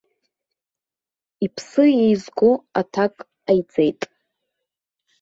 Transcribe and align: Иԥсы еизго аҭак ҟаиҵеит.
Иԥсы 1.45 1.83
еизго 2.03 2.51
аҭак 2.79 3.15
ҟаиҵеит. 3.45 4.01